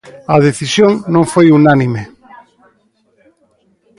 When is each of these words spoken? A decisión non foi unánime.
A 0.35 0.37
decisión 0.47 0.91
non 1.13 1.23
foi 1.33 1.47
unánime. 1.59 2.01